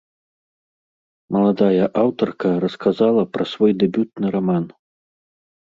[1.35, 4.65] Маладая аўтарка расказала пра свой дэбютны раман.